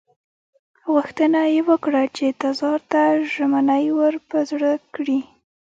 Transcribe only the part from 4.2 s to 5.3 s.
په زړه کړي.